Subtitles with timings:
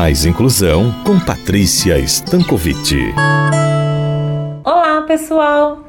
[0.00, 3.12] Mais Inclusão com Patrícia Stankovic.
[4.64, 5.84] Olá, pessoal!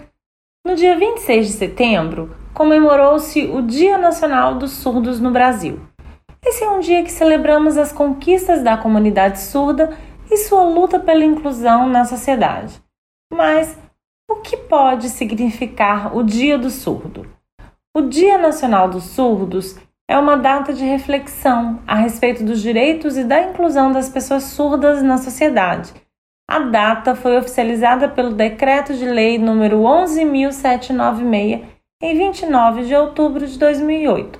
[0.67, 5.79] No dia 26 de setembro, comemorou-se o Dia Nacional dos Surdos no Brasil.
[6.45, 9.97] Esse é um dia que celebramos as conquistas da comunidade surda
[10.29, 12.83] e sua luta pela inclusão na sociedade.
[13.33, 13.79] Mas
[14.29, 17.25] o que pode significar o Dia do Surdo?
[17.95, 19.79] O Dia Nacional dos Surdos
[20.11, 25.01] é uma data de reflexão a respeito dos direitos e da inclusão das pessoas surdas
[25.01, 25.93] na sociedade.
[26.49, 31.63] A data foi oficializada pelo Decreto de Lei número 11.796
[32.03, 34.37] em 29 de outubro de 2008.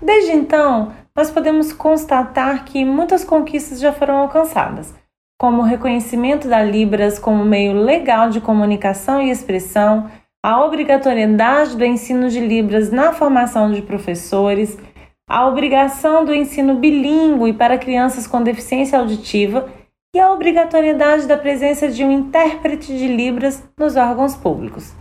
[0.00, 4.94] Desde então, nós podemos constatar que muitas conquistas já foram alcançadas,
[5.40, 10.08] como o reconhecimento da Libras como meio legal de comunicação e expressão,
[10.44, 14.78] a obrigatoriedade do ensino de Libras na formação de professores,
[15.26, 19.72] a obrigação do ensino bilíngue para crianças com deficiência auditiva
[20.14, 24.94] e a obrigatoriedade da presença de um intérprete de Libras nos órgãos públicos.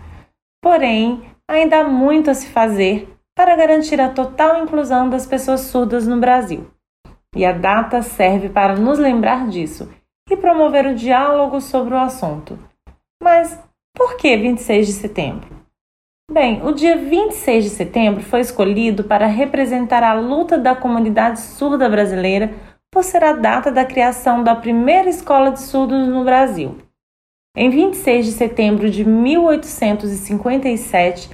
[0.61, 6.07] Porém, ainda há muito a se fazer para garantir a total inclusão das pessoas surdas
[6.07, 6.67] no Brasil.
[7.35, 9.91] E a data serve para nos lembrar disso
[10.31, 12.57] e promover o diálogo sobre o assunto.
[13.21, 13.61] Mas
[13.95, 15.47] por que 26 de setembro?
[16.31, 21.87] Bem, o dia 26 de setembro foi escolhido para representar a luta da comunidade surda
[21.89, 22.51] brasileira
[22.91, 26.77] por ser a data da criação da primeira escola de surdos no Brasil.
[27.55, 31.29] Em 26 de setembro de 1857,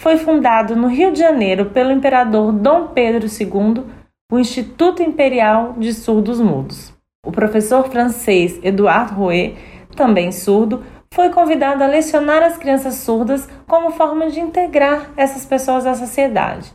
[0.00, 3.84] foi fundado no Rio de Janeiro pelo imperador Dom Pedro II
[4.30, 6.94] o Instituto Imperial de Surdos Mudos.
[7.24, 9.56] O professor francês Edouard Rouet,
[9.94, 15.86] também surdo, foi convidado a lecionar as crianças surdas como forma de integrar essas pessoas
[15.86, 16.72] à sociedade.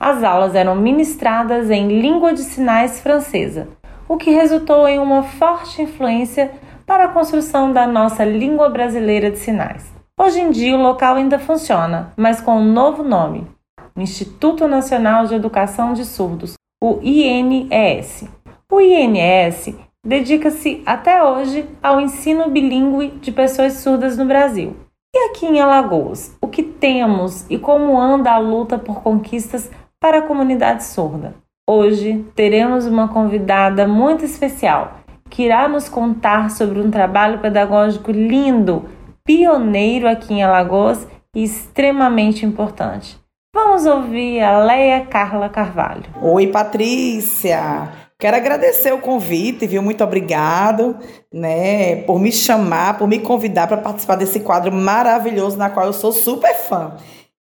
[0.00, 3.68] As aulas eram ministradas em língua de sinais francesa,
[4.08, 6.52] o que resultou em uma forte influência
[6.86, 9.92] para a construção da nossa língua brasileira de sinais.
[10.18, 13.46] Hoje em dia o local ainda funciona, mas com um novo nome:
[13.94, 18.24] Instituto Nacional de Educação de Surdos, o INES.
[18.72, 19.74] O INES
[20.06, 24.76] dedica-se até hoje ao ensino bilíngue de pessoas surdas no Brasil.
[25.14, 29.68] E aqui em Alagoas, o que temos e como anda a luta por conquistas
[30.00, 31.34] para a comunidade surda?
[31.68, 38.84] Hoje teremos uma convidada muito especial que irá nos contar sobre um trabalho pedagógico lindo,
[39.24, 43.18] pioneiro aqui em Alagoas e extremamente importante.
[43.52, 46.04] Vamos ouvir a Leia Carla Carvalho.
[46.22, 48.05] Oi, Patrícia!
[48.18, 49.82] Quero agradecer o convite, viu?
[49.82, 50.96] Muito obrigado,
[51.32, 55.92] né, por me chamar, por me convidar para participar desse quadro maravilhoso na qual eu
[55.92, 56.96] sou super fã,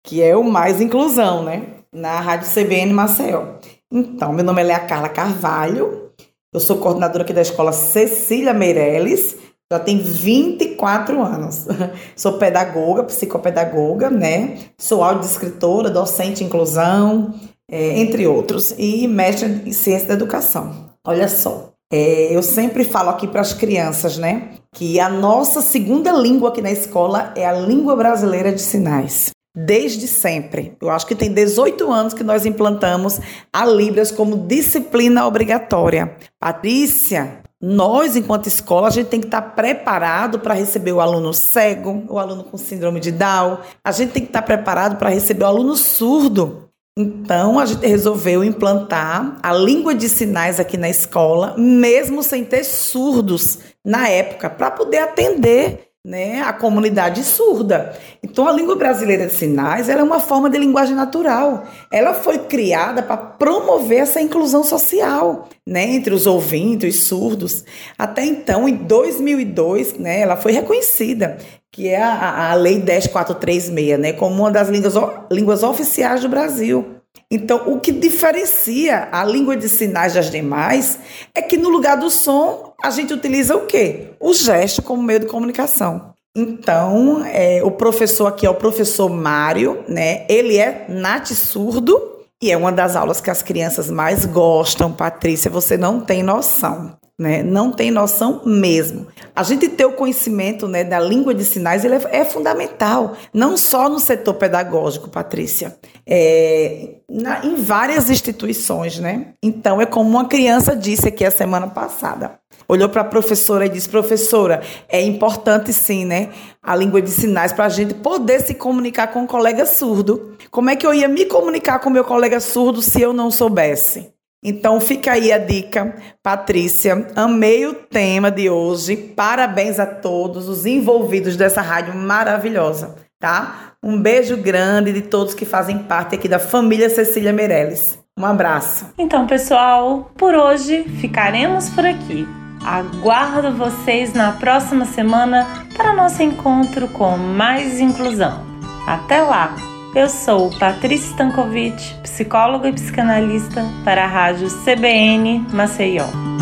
[0.03, 3.44] que é o Mais Inclusão, né, na Rádio CBN Maceió.
[3.91, 6.12] Então, meu nome é Lea Carla Carvalho,
[6.51, 9.38] eu sou coordenadora aqui da Escola Cecília Meirelles,
[9.72, 11.66] já tem 24 anos.
[12.16, 14.59] Sou pedagoga, psicopedagoga, né?
[14.78, 17.33] Sou audiodescritora, docente inclusão,
[17.73, 20.91] é, entre outros, e mestre em ciência da educação.
[21.03, 26.12] Olha só, é, eu sempre falo aqui para as crianças, né, que a nossa segunda
[26.12, 29.31] língua aqui na escola é a língua brasileira de sinais.
[29.56, 30.75] Desde sempre.
[30.81, 33.19] Eu acho que tem 18 anos que nós implantamos
[33.51, 36.16] a Libras como disciplina obrigatória.
[36.39, 42.03] Patrícia, nós, enquanto escola, a gente tem que estar preparado para receber o aluno cego,
[42.09, 43.59] o aluno com síndrome de Down.
[43.83, 46.62] A gente tem que estar preparado para receber o aluno surdo.
[46.97, 52.63] Então, a gente resolveu implantar a língua de sinais aqui na escola, mesmo sem ter
[52.63, 57.97] surdos na época, para poder atender né, a comunidade surda.
[58.21, 61.65] Então, a língua brasileira de sinais é uma forma de linguagem natural.
[61.89, 67.63] Ela foi criada para promover essa inclusão social né, entre os ouvintes, os surdos.
[67.97, 71.37] Até então, em 2002, né, ela foi reconhecida,
[71.71, 74.95] que é a, a Lei 10436, né, como uma das línguas,
[75.31, 77.02] línguas oficiais do Brasil.
[77.33, 81.00] Então, o que diferencia a língua de sinais das demais
[81.33, 84.09] é que no lugar do som, a gente utiliza o quê?
[84.19, 86.13] O gesto como meio de comunicação.
[86.38, 90.27] Então, é, o professor aqui é o professor Mário, né?
[90.30, 92.00] Ele é nat surdo
[92.39, 96.95] e é uma das aulas que as crianças mais gostam, Patrícia, você não tem noção.
[97.19, 97.44] Né?
[97.44, 99.07] Não tem noção mesmo.
[99.36, 103.56] A gente ter o conhecimento né, da língua de sinais ele é, é fundamental, não
[103.56, 105.77] só no setor pedagógico, Patrícia,
[106.07, 109.33] é, na, em várias instituições, né?
[109.44, 113.69] Então é como uma criança disse aqui a semana passada olhou para a professora e
[113.69, 116.30] disse: professora, é importante sim, né?
[116.62, 120.36] A língua de sinais para a gente poder se comunicar com um colega surdo.
[120.50, 124.12] Como é que eu ia me comunicar com meu colega surdo se eu não soubesse?
[124.44, 127.07] Então fica aí a dica, Patrícia.
[127.16, 128.98] Amei o tema de hoje.
[128.98, 133.74] Parabéns a todos os envolvidos dessa rádio maravilhosa, tá?
[133.81, 137.98] Um beijo grande de todos que fazem parte aqui da família Cecília Meirelles.
[138.18, 138.86] Um abraço.
[138.98, 142.28] Então, pessoal, por hoje ficaremos por aqui.
[142.63, 148.42] Aguardo vocês na próxima semana para nosso encontro com mais inclusão.
[148.88, 149.72] Até lá!
[149.95, 156.32] Eu sou Patrícia Stankovic, psicóloga e psicanalista para a rádio CBN Maceió.